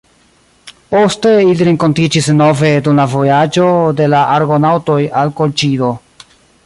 [0.93, 3.67] Poste ili renkontiĝis denove dum la vojaĝo
[4.01, 5.93] de la argonaŭtoj al Kolĉido.